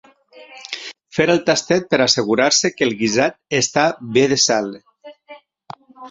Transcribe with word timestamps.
Fer 1.17 1.25
el 1.33 1.41
tastet 1.49 1.83
per 1.91 1.99
assegurar-se 2.05 2.71
que 2.75 2.85
el 2.89 2.93
guisat 3.01 3.37
està 3.57 3.83
bé 4.17 4.23
de 4.33 4.39
sal. 4.45 4.71